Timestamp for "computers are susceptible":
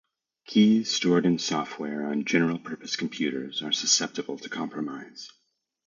2.95-4.39